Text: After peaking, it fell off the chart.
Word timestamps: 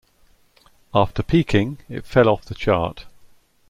After 0.95 1.21
peaking, 1.21 1.77
it 1.87 2.07
fell 2.07 2.27
off 2.27 2.45
the 2.45 2.55
chart. 2.55 3.05